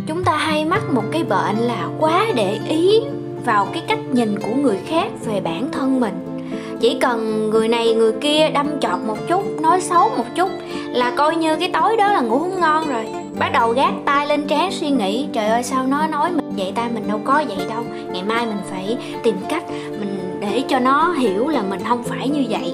Chúng 0.07 0.23
ta 0.23 0.37
hay 0.37 0.65
mắc 0.65 0.81
một 0.91 1.03
cái 1.11 1.23
bệnh 1.23 1.57
là 1.57 1.87
quá 1.99 2.25
để 2.35 2.59
ý 2.67 2.99
vào 3.45 3.67
cái 3.73 3.83
cách 3.87 3.99
nhìn 4.11 4.39
của 4.39 4.55
người 4.55 4.77
khác 4.87 5.07
về 5.25 5.41
bản 5.41 5.71
thân 5.71 5.99
mình. 5.99 6.41
Chỉ 6.79 6.97
cần 7.01 7.49
người 7.49 7.67
này 7.67 7.93
người 7.93 8.13
kia 8.21 8.49
đâm 8.53 8.79
chọt 8.79 8.99
một 9.07 9.17
chút, 9.29 9.43
nói 9.61 9.81
xấu 9.81 10.09
một 10.17 10.25
chút 10.35 10.49
là 10.89 11.11
coi 11.17 11.35
như 11.35 11.55
cái 11.55 11.69
tối 11.73 11.97
đó 11.97 12.13
là 12.13 12.21
ngủ 12.21 12.39
không 12.39 12.59
ngon 12.59 12.89
rồi 12.89 13.22
bắt 13.39 13.49
đầu 13.53 13.71
gác 13.71 13.93
tay 14.05 14.27
lên 14.27 14.47
trán 14.47 14.71
suy 14.71 14.89
nghĩ 14.89 15.27
trời 15.33 15.47
ơi 15.47 15.63
sao 15.63 15.85
nó 15.87 16.07
nói 16.07 16.31
mình 16.31 16.51
vậy 16.57 16.71
ta? 16.75 16.89
Mình 16.93 17.07
đâu 17.07 17.19
có 17.23 17.43
vậy 17.47 17.65
đâu. 17.69 17.83
Ngày 18.11 18.23
mai 18.23 18.45
mình 18.45 18.61
phải 18.69 18.97
tìm 19.23 19.35
cách 19.49 19.63
mình 19.69 20.37
để 20.41 20.63
cho 20.67 20.79
nó 20.79 21.11
hiểu 21.11 21.47
là 21.47 21.61
mình 21.61 21.79
không 21.87 22.03
phải 22.03 22.29
như 22.29 22.45
vậy. 22.49 22.73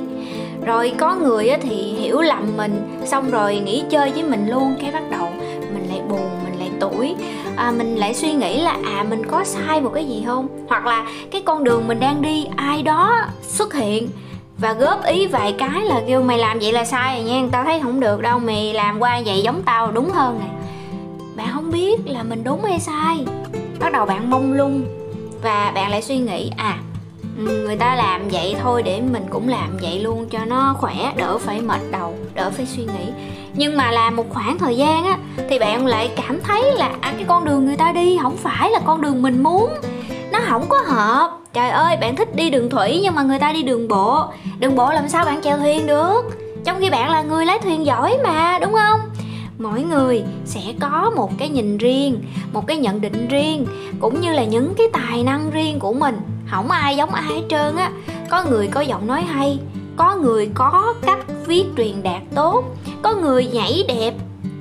Rồi 0.66 0.94
có 0.98 1.16
người 1.16 1.52
thì 1.62 1.76
hiểu 1.76 2.22
lầm 2.22 2.58
mình 2.58 3.00
xong 3.06 3.32
rồi 3.32 3.60
nghĩ 3.60 3.84
chơi 3.90 4.12
với 4.12 4.24
mình 4.24 4.50
luôn 4.50 4.76
cái 4.82 4.92
bắt 4.92 5.04
đầu 5.12 5.28
mình 5.74 5.88
lại 5.90 6.02
buồn 6.10 6.30
mình 6.44 6.60
lại 6.60 6.70
tuổi 6.80 7.16
à, 7.56 7.72
mình 7.78 7.96
lại 7.96 8.14
suy 8.14 8.34
nghĩ 8.34 8.62
là 8.62 8.76
à 8.86 9.06
mình 9.10 9.26
có 9.26 9.44
sai 9.44 9.82
một 9.82 9.92
cái 9.94 10.06
gì 10.06 10.24
không? 10.26 10.48
Hoặc 10.70 10.86
là 10.86 11.06
cái 11.32 11.42
con 11.46 11.64
đường 11.64 11.88
mình 11.88 12.00
đang 12.00 12.22
đi 12.22 12.48
ai 12.56 12.82
đó 12.84 13.16
xuất 13.42 13.74
hiện 13.74 14.10
và 14.58 14.74
góp 14.74 15.06
ý 15.06 15.28
vài 15.28 15.56
cái 15.58 15.82
là 15.82 16.02
kêu 16.08 16.22
mày 16.22 16.38
làm 16.38 16.60
vậy 16.60 16.72
là 16.72 16.86
sai 16.86 17.16
rồi 17.16 17.24
nha 17.24 17.48
tao 17.52 17.64
thấy 17.64 17.80
không 17.80 18.00
được 18.00 18.22
đâu 18.22 18.40
mày 18.40 18.74
làm 18.74 19.00
qua 19.00 19.22
vậy 19.26 19.42
giống 19.42 19.62
tao 19.66 19.92
đúng 19.92 20.10
hơn 20.10 20.40
này 20.40 20.50
không 21.70 21.80
biết 21.80 22.12
là 22.12 22.24
mình 22.24 22.44
đúng 22.44 22.64
hay 22.64 22.80
sai. 22.80 23.26
Bắt 23.80 23.92
đầu 23.92 24.06
bạn 24.06 24.30
mông 24.30 24.54
lung 24.54 24.86
và 25.42 25.72
bạn 25.76 25.92
lại 25.92 26.02
suy 26.02 26.18
nghĩ 26.18 26.52
à 26.58 26.78
người 27.38 27.76
ta 27.76 27.96
làm 27.96 28.30
vậy 28.30 28.56
thôi 28.62 28.84
để 28.84 29.02
mình 29.12 29.26
cũng 29.30 29.50
làm 29.50 29.78
vậy 29.82 30.00
luôn 30.00 30.30
cho 30.30 30.46
nó 30.46 30.76
khỏe 30.78 31.14
đỡ 31.18 31.38
phải 31.38 31.62
mệt 31.62 31.80
đầu 31.92 32.16
đỡ 32.34 32.50
phải 32.50 32.66
suy 32.66 32.84
nghĩ. 32.84 33.12
Nhưng 33.54 33.78
mà 33.78 33.92
làm 33.92 34.16
một 34.16 34.26
khoảng 34.30 34.58
thời 34.58 34.78
gian 34.78 35.06
á 35.06 35.18
thì 35.50 35.60
bạn 35.60 35.86
lại 35.86 36.12
cảm 36.16 36.40
thấy 36.42 36.72
là 36.72 36.92
à, 37.02 37.14
cái 37.18 37.26
con 37.28 37.46
đường 37.46 37.66
người 37.66 37.78
ta 37.78 37.92
đi 37.92 38.18
không 38.22 38.38
phải 38.38 38.72
là 38.72 38.80
con 38.86 39.02
đường 39.02 39.22
mình 39.22 39.44
muốn. 39.44 39.74
Nó 40.32 40.40
không 40.48 40.66
có 40.70 40.78
hợp. 40.88 41.38
Trời 41.54 41.70
ơi 41.70 41.98
bạn 42.02 42.16
thích 42.16 42.36
đi 42.36 42.50
đường 42.50 42.70
thủy 42.70 43.00
nhưng 43.04 43.16
mà 43.16 43.24
người 43.24 43.40
ta 43.40 43.54
đi 43.54 43.64
đường 43.64 43.88
bộ. 43.88 44.24
Đường 44.60 44.76
bộ 44.76 44.92
làm 44.92 45.10
sao 45.10 45.26
bạn 45.26 45.42
chèo 45.42 45.58
thuyền 45.58 45.88
được? 45.88 46.22
Trong 46.66 46.80
khi 46.80 46.90
bạn 46.90 47.10
là 47.10 47.22
người 47.22 47.46
lái 47.46 47.60
thuyền 47.60 47.86
giỏi 47.86 48.18
mà 48.24 48.60
đúng 48.60 48.74
không? 48.74 49.00
Mỗi 49.60 49.82
người 49.82 50.24
sẽ 50.46 50.62
có 50.80 51.12
một 51.16 51.32
cái 51.38 51.50
nhìn 51.50 51.78
riêng 51.78 52.24
một 52.54 52.68
cái 52.68 52.78
nhận 52.78 53.02
định 53.02 53.28
riêng 53.28 53.66
cũng 54.00 54.22
như 54.22 54.34
là 54.34 54.44
những 54.44 54.74
cái 54.78 54.88
tài 54.94 55.24
năng 55.24 55.52
riêng 55.52 55.80
của 55.80 55.94
mình. 55.94 56.18
Không 56.52 56.72
ai 56.72 56.96
giống 56.96 57.14
ai 57.14 57.24
hết 57.24 57.42
trơn 57.50 57.76
á. 57.76 57.92
Có 58.30 58.44
người 58.50 58.68
có 58.68 58.82
giọng 58.82 59.08
nói 59.08 59.22
hay 59.22 59.60
có 59.98 60.16
người 60.16 60.50
có 60.54 60.94
cách 61.02 61.20
viết 61.46 61.66
truyền 61.78 62.04
đạt 62.04 62.22
tốt 62.36 62.64
có 63.02 63.16
người 63.16 63.48
nhảy 63.48 63.84
đẹp 63.88 64.14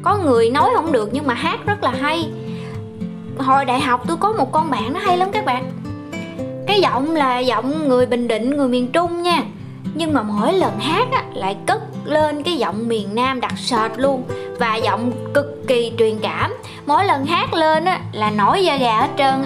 có 0.02 0.18
người 0.18 0.50
nói 0.50 0.70
không 0.74 0.92
được 0.92 1.10
nhưng 1.12 1.26
mà 1.26 1.34
hát 1.34 1.66
rất 1.66 1.82
là 1.82 1.90
hay. 1.90 2.30
Hồi 3.38 3.64
đại 3.64 3.80
học 3.80 4.04
tôi 4.06 4.16
có 4.16 4.32
một 4.32 4.52
con 4.52 4.70
bạn 4.70 4.92
nó 4.92 5.00
hay 5.00 5.18
lắm 5.18 5.28
các 5.32 5.44
bạn. 5.44 5.70
Cái 6.66 6.80
giọng 6.80 7.14
là 7.14 7.38
giọng 7.38 7.88
người 7.88 8.06
bình 8.06 8.28
định 8.28 8.56
người 8.56 8.68
miền 8.68 8.92
trung 8.92 9.22
nha. 9.22 9.42
Nhưng 9.94 10.12
mà 10.14 10.22
mỗi 10.22 10.52
lần 10.52 10.78
hát 10.78 11.08
á, 11.12 11.24
lại 11.34 11.56
cất 11.66 11.97
lên 12.08 12.42
cái 12.42 12.56
giọng 12.56 12.88
miền 12.88 13.14
nam 13.14 13.40
đặc 13.40 13.54
sệt 13.56 13.90
luôn 13.96 14.22
và 14.58 14.76
giọng 14.76 15.12
cực 15.34 15.66
kỳ 15.68 15.92
truyền 15.98 16.18
cảm. 16.18 16.54
Mỗi 16.86 17.04
lần 17.04 17.26
hát 17.26 17.54
lên 17.54 17.84
á, 17.84 18.00
là 18.12 18.30
nổi 18.30 18.64
da 18.64 18.76
gà 18.76 19.00
hết 19.00 19.10
trơn. 19.18 19.44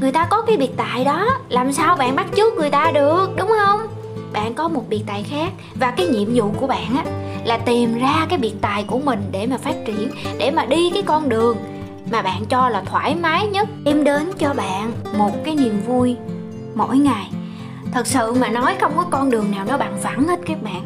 Người 0.00 0.12
ta 0.12 0.24
có 0.24 0.42
cái 0.42 0.56
biệt 0.56 0.76
tài 0.76 1.04
đó 1.04 1.26
làm 1.48 1.72
sao 1.72 1.96
bạn 1.96 2.16
bắt 2.16 2.26
chước 2.36 2.54
người 2.54 2.70
ta 2.70 2.90
được 2.94 3.36
đúng 3.36 3.50
không? 3.64 3.80
Bạn 4.32 4.54
có 4.54 4.68
một 4.68 4.84
biệt 4.88 5.02
tài 5.06 5.22
khác 5.22 5.52
và 5.74 5.90
cái 5.90 6.06
nhiệm 6.06 6.28
vụ 6.34 6.52
của 6.56 6.66
bạn 6.66 6.96
á 6.96 7.04
là 7.44 7.58
tìm 7.58 7.98
ra 7.98 8.26
cái 8.28 8.38
biệt 8.38 8.54
tài 8.60 8.84
của 8.84 8.98
mình 8.98 9.22
để 9.30 9.46
mà 9.46 9.58
phát 9.58 9.74
triển 9.86 10.10
để 10.38 10.50
mà 10.50 10.64
đi 10.64 10.90
cái 10.90 11.02
con 11.02 11.28
đường 11.28 11.56
mà 12.12 12.22
bạn 12.22 12.44
cho 12.46 12.68
là 12.68 12.82
thoải 12.86 13.14
mái 13.14 13.46
nhất. 13.46 13.68
Đem 13.84 14.04
đến 14.04 14.30
cho 14.38 14.54
bạn 14.54 14.92
một 15.18 15.44
cái 15.44 15.54
niềm 15.54 15.80
vui 15.86 16.16
mỗi 16.74 16.98
ngày. 16.98 17.30
Thật 17.92 18.06
sự 18.06 18.34
mà 18.34 18.48
nói 18.48 18.74
không 18.80 18.92
có 18.96 19.04
con 19.10 19.30
đường 19.30 19.50
nào 19.50 19.64
nó 19.68 19.78
bằng 19.78 19.98
phẳng 20.02 20.28
hết 20.28 20.40
các 20.46 20.62
bạn 20.62 20.82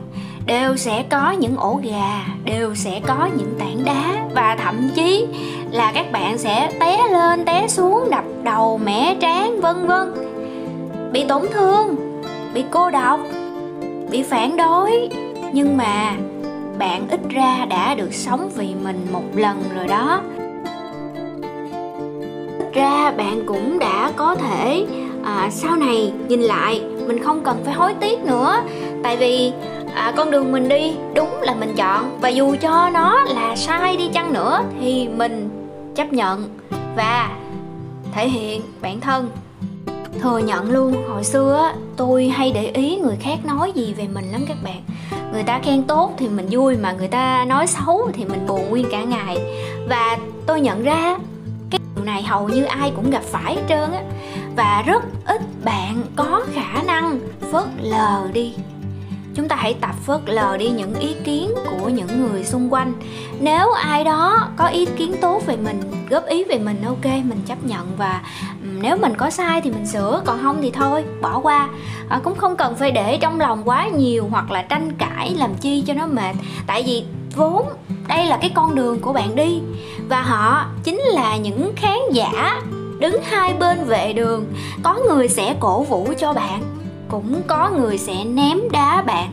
đều 0.47 0.77
sẽ 0.77 1.05
có 1.11 1.31
những 1.31 1.57
ổ 1.57 1.81
gà 1.85 2.27
đều 2.45 2.75
sẽ 2.75 3.01
có 3.07 3.29
những 3.37 3.55
tảng 3.59 3.85
đá 3.85 4.29
và 4.35 4.57
thậm 4.57 4.89
chí 4.95 5.27
là 5.71 5.93
các 5.95 6.13
bạn 6.13 6.39
sẽ 6.39 6.71
té 6.81 7.09
lên 7.13 7.45
té 7.45 7.69
xuống 7.69 8.09
đập 8.11 8.25
đầu 8.43 8.81
mẻ 8.85 9.17
trán 9.21 9.61
vân 9.61 9.87
vân. 9.87 10.15
Bị 11.13 11.25
tổn 11.25 11.43
thương 11.53 11.97
bị 12.55 12.65
cô 12.71 12.91
độc 12.91 13.21
bị 14.11 14.23
phản 14.23 14.57
đối 14.57 15.09
nhưng 15.53 15.77
mà 15.77 16.15
bạn 16.79 17.09
ít 17.11 17.21
ra 17.31 17.65
đã 17.69 17.95
được 17.95 18.15
sống 18.15 18.51
vì 18.57 18.75
mình 18.85 19.07
một 19.13 19.25
lần 19.35 19.63
rồi 19.77 19.87
đó. 19.87 20.21
Ít 22.59 22.73
ra 22.73 23.11
bạn 23.11 23.43
cũng 23.47 23.79
đã 23.79 24.13
có 24.17 24.35
thể 24.35 24.87
à, 25.25 25.49
sau 25.51 25.77
này 25.77 26.13
nhìn 26.29 26.41
lại 26.41 26.83
mình 27.07 27.23
không 27.23 27.41
cần 27.45 27.57
phải 27.65 27.75
hối 27.75 27.95
tiếc 28.01 28.19
nữa. 28.25 28.57
Tại 29.03 29.17
vì 29.17 29.53
à, 29.95 30.13
con 30.17 30.31
đường 30.31 30.53
mình 30.53 30.69
đi 30.69 30.93
đúng 31.15 31.41
là 31.41 31.55
mình 31.55 31.75
chọn. 31.77 32.19
Và 32.21 32.29
dù 32.29 32.57
cho 32.61 32.91
nó 32.91 33.25
là 33.25 33.57
sai 33.57 33.97
đi 33.97 34.09
chăng 34.15 34.33
nữa 34.33 34.65
thì 34.81 35.09
mình 35.09 35.49
chấp 35.95 36.13
nhận 36.13 36.59
và 36.97 37.31
thể 38.15 38.29
hiện 38.29 38.63
bản 38.81 39.01
thân. 39.01 39.31
Thừa 40.21 40.39
nhận 40.39 40.71
luôn 40.71 40.95
hồi 41.09 41.25
xưa 41.25 41.73
tôi 41.97 42.29
hay 42.29 42.53
để 42.53 42.71
ý 42.75 42.97
người 42.97 43.17
khác 43.21 43.39
nói 43.45 43.73
gì 43.75 43.95
về 43.95 44.09
mình 44.15 44.25
lắm 44.33 44.45
các 44.49 44.57
bạn. 44.65 44.83
Người 45.33 45.43
ta 45.43 45.61
khen 45.63 45.83
tốt 45.83 46.13
thì 46.19 46.29
mình 46.29 46.47
vui 46.51 46.77
mà 46.77 46.93
người 46.93 47.09
ta 47.09 47.45
nói 47.45 47.67
xấu 47.67 48.11
thì 48.13 48.25
mình 48.25 48.47
buồn 48.47 48.71
nguyên 48.71 48.87
cả 48.91 49.03
ngày. 49.03 49.39
Và 49.89 50.19
tôi 50.47 50.61
nhận 50.61 50.83
ra 50.83 51.19
cái 51.71 51.81
điều 51.97 52.05
này 52.05 52.23
hầu 52.23 52.49
như 52.49 52.65
ai 52.65 52.93
cũng 52.97 53.11
gặp 53.11 53.23
phải 53.23 53.55
hết 53.55 53.63
trơn 53.69 53.93
á. 53.93 54.03
Và 54.57 54.83
rất 54.87 55.03
ít 55.27 55.41
bạn 55.65 56.03
có 56.17 56.43
khả 56.55 56.83
năng 56.83 57.21
phớt 57.53 57.65
lờ 57.81 58.29
đi 58.33 58.55
chúng 59.35 59.49
ta 59.49 59.57
hãy 59.57 59.75
tập 59.81 59.95
phớt 60.07 60.21
lờ 60.27 60.57
đi 60.57 60.69
những 60.69 60.95
ý 60.95 61.15
kiến 61.25 61.51
của 61.71 61.89
những 61.89 62.27
người 62.27 62.45
xung 62.45 62.73
quanh. 62.73 62.93
Nếu 63.41 63.73
ai 63.73 64.05
đó 64.05 64.49
có 64.57 64.67
ý 64.67 64.87
kiến 64.87 65.15
tốt 65.21 65.43
về 65.47 65.57
mình 65.57 65.81
góp 66.11 66.27
ý 66.27 66.45
về 66.45 66.59
mình 66.59 66.83
ok 66.87 67.05
mình 67.05 67.41
chấp 67.47 67.65
nhận 67.65 67.87
và 67.97 68.23
nếu 68.63 68.97
mình 68.97 69.17
có 69.17 69.31
sai 69.31 69.61
thì 69.61 69.71
mình 69.71 69.87
sửa 69.87 70.23
còn 70.25 70.39
không 70.43 70.59
thì 70.63 70.71
thôi 70.71 71.05
bỏ 71.21 71.41
qua. 71.43 71.69
À, 72.09 72.21
cũng 72.25 72.37
không 72.37 72.57
cần 72.57 72.75
phải 72.75 72.91
để 72.91 73.19
trong 73.21 73.41
lòng 73.41 73.63
quá 73.65 73.89
nhiều 73.89 74.29
hoặc 74.31 74.51
là 74.51 74.63
tranh 74.63 74.93
cãi 74.93 75.35
làm 75.39 75.55
chi 75.55 75.85
cho 75.87 75.95
nó 75.95 76.07
mệt. 76.07 76.37
Tại 76.67 76.83
vì 76.87 77.05
vốn 77.37 77.67
đây 78.09 78.27
là 78.27 78.37
cái 78.37 78.51
con 78.55 78.75
đường 78.75 79.01
của 79.01 79.13
bạn 79.13 79.35
đi 79.35 79.61
và 80.09 80.23
họ 80.23 80.67
chính 80.85 80.99
là 80.99 81.37
những 81.37 81.73
khán 81.77 81.99
giả 82.13 82.63
đứng 82.99 83.23
hai 83.23 83.55
bên 83.55 83.85
vệ 83.85 84.13
đường. 84.13 84.45
Có 84.83 84.99
người 85.09 85.29
sẽ 85.29 85.57
cổ 85.61 85.83
vũ 85.83 86.09
cho 86.19 86.33
bạn 86.33 86.72
cũng 87.13 87.43
có 87.47 87.71
người 87.71 87.99
sẽ 87.99 88.25
ném 88.25 88.59
đá 88.73 89.03
bạn. 89.03 89.33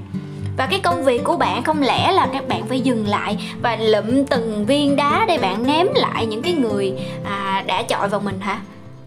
Và 0.58 0.66
cái 0.66 0.80
công 0.80 1.04
việc 1.04 1.24
của 1.24 1.38
bạn 1.38 1.64
không 1.64 1.82
lẽ 1.82 2.12
là 2.12 2.28
các 2.34 2.48
bạn 2.48 2.68
phải 2.68 2.82
dừng 2.82 3.08
lại 3.08 3.38
và 3.62 3.76
lụm 3.76 4.26
từng 4.26 4.66
viên 4.66 4.96
đá 4.96 5.26
để 5.28 5.38
bạn 5.38 5.68
ném 5.68 5.88
lại 5.96 6.26
những 6.26 6.42
cái 6.42 6.54
người 6.54 6.94
à, 7.26 7.64
đã 7.68 7.84
chọi 7.84 8.10
vào 8.10 8.20
mình 8.20 8.40
hả? 8.40 8.60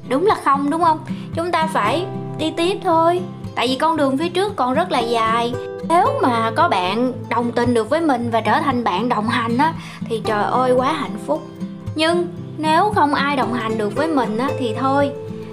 Đúng 0.08 0.26
là 0.26 0.34
không 0.44 0.70
đúng 0.70 0.84
không? 0.84 0.98
Chúng 1.34 1.52
ta 1.52 1.66
phải 1.66 2.04
đi 2.38 2.52
tiếp 2.56 2.78
thôi. 2.84 3.20
Tại 3.54 3.68
vì 3.68 3.76
con 3.76 3.96
đường 3.96 4.18
phía 4.18 4.28
trước 4.28 4.56
còn 4.56 4.74
rất 4.74 4.92
là 4.92 5.00
dài. 5.00 5.54
Nếu 5.88 6.06
mà 6.22 6.50
có 6.56 6.68
bạn 6.68 7.12
đồng 7.28 7.52
tình 7.52 7.74
được 7.74 7.90
với 7.90 8.00
mình 8.00 8.30
và 8.30 8.40
trở 8.40 8.60
thành 8.60 8.84
bạn 8.84 9.08
đồng 9.08 9.28
hành 9.28 9.58
á 9.58 9.72
thì 10.04 10.22
trời 10.24 10.44
ơi 10.44 10.72
quá 10.72 10.92
hạnh 10.92 11.18
phúc. 11.26 11.42
Nhưng 11.94 12.26
nếu 12.58 12.92
không 12.94 13.14
ai 13.14 13.36
đồng 13.36 13.52
hành 13.52 13.78
được 13.78 13.96
với 13.96 14.08
mình 14.08 14.38
á 14.38 14.50
thì 14.58 14.74
thôi. 14.80 15.10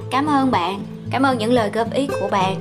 Cảm 0.10 0.28
ơn 0.28 0.52
bạn. 0.52 0.80
Cảm 1.12 1.24
ơn 1.24 1.38
những 1.38 1.54
lời 1.54 1.70
góp 1.74 1.94
ý 1.94 2.08
của 2.08 2.28
bạn 2.32 2.56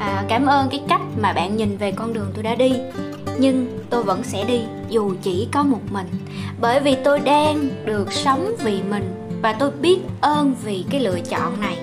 à, 0.00 0.24
cảm 0.28 0.46
ơn 0.46 0.68
cái 0.70 0.80
cách 0.88 1.00
mà 1.20 1.32
bạn 1.32 1.56
nhìn 1.56 1.76
về 1.76 1.92
con 1.92 2.12
đường 2.12 2.30
tôi 2.34 2.42
đã 2.42 2.54
đi. 2.54 2.72
Nhưng 3.38 3.78
tôi 3.90 4.02
vẫn 4.02 4.22
sẽ 4.24 4.44
đi 4.44 4.60
dù 4.88 5.12
chỉ 5.22 5.48
có 5.52 5.62
một 5.62 5.80
mình. 5.90 6.06
Bởi 6.60 6.80
vì 6.80 6.96
tôi 7.04 7.20
đang 7.20 7.68
được 7.84 8.12
sống 8.12 8.50
vì 8.64 8.82
mình 8.90 9.14
và 9.42 9.52
tôi 9.52 9.70
biết 9.70 9.98
ơn 10.20 10.54
vì 10.64 10.84
cái 10.90 11.00
lựa 11.00 11.20
chọn 11.20 11.60
này. 11.60 11.76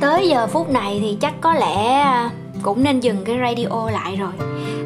Tới 0.00 0.28
giờ 0.28 0.46
phút 0.46 0.70
này 0.70 0.98
thì 1.00 1.16
chắc 1.20 1.34
có 1.40 1.52
lẽ 1.52 1.92
à, 1.92 2.30
cũng 2.62 2.84
nên 2.84 3.00
dừng 3.00 3.24
cái 3.24 3.38
radio 3.38 3.90
lại 3.90 4.16
rồi. 4.16 4.32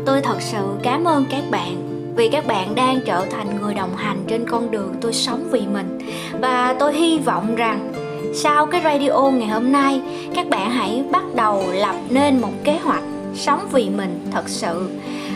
Tôi 0.06 0.20
thật 0.20 0.36
sự 0.40 0.62
cảm 0.82 1.04
ơn 1.04 1.24
các 1.30 1.44
bạn 1.50 1.88
vì 2.16 2.28
các 2.28 2.46
bạn 2.46 2.74
đang 2.74 3.00
trở 3.06 3.26
thành 3.30 3.60
người 3.60 3.74
đồng 3.74 3.96
hành 3.96 4.24
trên 4.28 4.44
con 4.48 4.70
đường 4.70 4.94
tôi 5.00 5.12
sống 5.12 5.48
vì 5.50 5.60
mình. 5.66 5.98
Và 6.40 6.76
tôi 6.78 6.94
hy 6.94 7.18
vọng 7.18 7.54
rằng 7.54 7.91
sau 8.34 8.66
cái 8.66 8.80
radio 8.84 9.30
ngày 9.30 9.48
hôm 9.48 9.72
nay, 9.72 10.00
các 10.34 10.48
bạn 10.48 10.70
hãy 10.70 11.04
bắt 11.10 11.22
đầu 11.34 11.64
lập 11.72 11.94
nên 12.10 12.40
một 12.40 12.52
kế 12.64 12.78
hoạch 12.84 13.02
sống 13.34 13.68
vì 13.72 13.90
mình 13.90 14.26
thật 14.30 14.48
sự. 14.48 14.90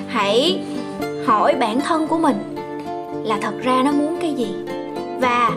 Hãy 0.09 0.61
hỏi 1.27 1.55
bản 1.55 1.81
thân 1.81 2.07
của 2.09 2.19
mình 2.19 2.57
là 3.25 3.39
thật 3.43 3.55
ra 3.63 3.83
nó 3.85 3.93
muốn 3.93 4.17
cái 4.21 4.35
gì? 4.35 4.55
Và 5.21 5.51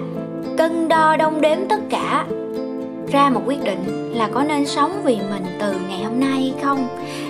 cân 0.58 0.88
đo 0.88 1.15
đong 1.17 1.41
đếm 1.41 1.58
tất 1.69 1.79
cả 1.89 2.25
ra 3.12 3.29
một 3.29 3.41
quyết 3.46 3.63
định 3.63 4.13
là 4.15 4.29
có 4.34 4.43
nên 4.43 4.65
sống 4.65 5.01
vì 5.03 5.15
mình 5.15 5.46
từ 5.60 5.75
ngày 5.89 6.03
hôm 6.03 6.19
nay 6.19 6.29
hay 6.29 6.53
không? 6.63 6.88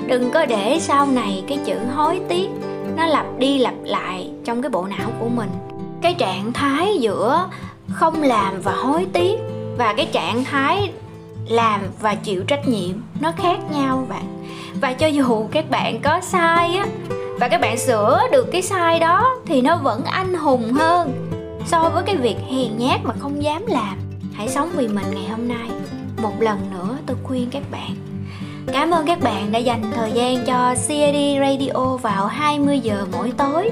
Đừng 0.07 0.31
có 0.31 0.45
để 0.45 0.77
sau 0.79 1.07
này 1.07 1.43
cái 1.47 1.59
chữ 1.65 1.77
hối 1.95 2.21
tiếc 2.27 2.49
nó 2.97 3.05
lặp 3.05 3.25
đi 3.39 3.57
lặp 3.57 3.75
lại 3.83 4.31
trong 4.45 4.61
cái 4.61 4.69
bộ 4.69 4.85
não 4.85 5.09
của 5.19 5.29
mình. 5.29 5.49
Cái 6.01 6.13
trạng 6.13 6.53
thái 6.53 6.97
giữa 6.97 7.49
không 7.89 8.23
làm 8.23 8.61
và 8.61 8.71
hối 8.71 9.07
tiếc 9.13 9.39
và 9.79 9.93
cái 9.93 10.05
trạng 10.11 10.43
thái 10.43 10.91
làm 11.47 11.81
và 12.01 12.15
chịu 12.15 12.43
trách 12.47 12.67
nhiệm 12.67 12.95
nó 13.19 13.31
khác 13.37 13.57
nhau 13.71 14.05
bạn. 14.09 14.45
Và 14.81 14.93
cho 14.93 15.07
dù 15.07 15.47
các 15.51 15.69
bạn 15.69 16.01
có 16.01 16.21
sai 16.21 16.75
á, 16.75 16.85
và 17.39 17.47
các 17.47 17.61
bạn 17.61 17.77
sửa 17.77 18.21
được 18.31 18.47
cái 18.51 18.61
sai 18.61 18.99
đó 18.99 19.35
thì 19.45 19.61
nó 19.61 19.77
vẫn 19.77 20.03
anh 20.05 20.33
hùng 20.33 20.73
hơn 20.73 21.29
so 21.65 21.89
với 21.89 22.03
cái 22.03 22.15
việc 22.15 22.35
hèn 22.49 22.77
nhát 22.77 22.99
mà 23.03 23.13
không 23.19 23.43
dám 23.43 23.65
làm. 23.67 23.97
Hãy 24.33 24.49
sống 24.49 24.69
vì 24.75 24.87
mình 24.87 25.05
ngày 25.11 25.29
hôm 25.29 25.47
nay. 25.47 25.69
Một 26.21 26.33
lần 26.39 26.59
nữa 26.71 26.97
tôi 27.05 27.17
khuyên 27.23 27.49
các 27.51 27.63
bạn. 27.71 27.95
Cảm 28.73 28.91
ơn 28.91 29.05
các 29.05 29.19
bạn 29.21 29.51
đã 29.51 29.59
dành 29.59 29.83
thời 29.95 30.11
gian 30.11 30.45
cho 30.45 30.75
CAD 30.87 31.15
Radio 31.39 31.97
vào 31.97 32.27
20 32.27 32.79
giờ 32.79 33.05
mỗi 33.11 33.31
tối. 33.37 33.71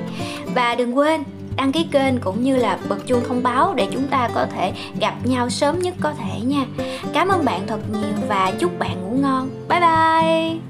Và 0.56 0.76
đừng 0.76 0.98
quên 0.98 1.24
đăng 1.58 1.72
ký 1.72 1.88
kênh 1.92 2.18
cũng 2.18 2.44
như 2.44 2.56
là 2.56 2.78
bật 2.90 3.08
chuông 3.08 3.24
thông 3.28 3.44
báo 3.44 3.74
để 3.74 3.88
chúng 3.92 4.08
ta 4.08 4.30
có 4.34 4.46
thể 4.56 4.74
gặp 5.00 5.14
nhau 5.24 5.50
sớm 5.50 5.80
nhất 5.80 5.94
có 6.02 6.14
thể 6.14 6.40
nha. 6.40 6.66
Cảm 7.14 7.28
ơn 7.28 7.46
bạn 7.46 7.68
thật 7.68 7.80
nhiều 7.92 8.28
và 8.28 8.52
chúc 8.60 8.80
bạn 8.80 9.02
ngủ 9.02 9.18
ngon. 9.22 9.50
Bye 9.70 9.80
bye. 9.80 10.67